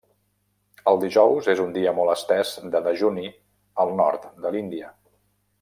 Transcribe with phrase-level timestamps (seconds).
[0.91, 3.29] El dijous és un dia molt estès de dejuni
[3.85, 4.91] al nord de l'Índia.